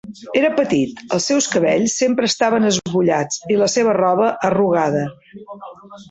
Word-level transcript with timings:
Era 0.39 0.49
petit, 0.59 1.01
els 1.17 1.25
seus 1.31 1.47
cabells 1.55 1.97
sempre 2.03 2.29
estaven 2.31 2.65
esbullats 2.69 3.43
i 3.55 3.59
la 3.59 3.67
seva 3.73 3.93
roba 3.99 4.31
arrugada. 4.49 5.03